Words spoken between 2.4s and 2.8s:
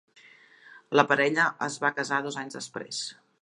anys